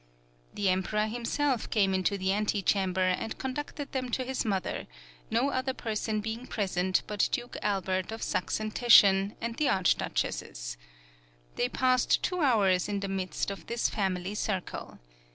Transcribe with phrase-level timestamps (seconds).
[0.55, 4.87] The Emperor himself came into the ante chamber, and conducted them to his mother,
[5.29, 10.75] no other person being present but Duke Albert of Sachsen Teschen, and the Archduchesses.
[11.55, 14.97] They passed two hours in the midst of this family circle.